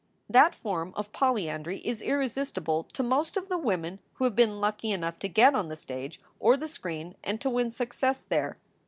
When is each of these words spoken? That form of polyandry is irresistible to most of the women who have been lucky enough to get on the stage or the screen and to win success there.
That 0.27 0.55
form 0.55 0.93
of 0.95 1.11
polyandry 1.11 1.77
is 1.85 2.01
irresistible 2.01 2.85
to 2.93 3.03
most 3.03 3.37
of 3.37 3.49
the 3.49 3.57
women 3.59 3.99
who 4.15 4.23
have 4.23 4.35
been 4.35 4.59
lucky 4.59 4.89
enough 4.89 5.19
to 5.19 5.27
get 5.29 5.53
on 5.53 5.67
the 5.69 5.75
stage 5.75 6.19
or 6.39 6.57
the 6.57 6.67
screen 6.67 7.13
and 7.23 7.39
to 7.39 7.51
win 7.51 7.69
success 7.69 8.21
there. 8.21 8.57